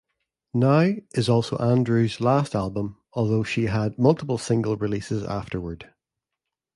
"Now" 0.55 0.93
is 1.11 1.29
also 1.29 1.57
Andrews' 1.57 2.19
last 2.19 2.55
album, 2.55 2.97
although 3.13 3.43
she 3.43 3.65
had 3.67 3.99
multiple 3.99 4.39
single 4.39 4.75
releases 4.75 5.23
afterward. 5.23 5.93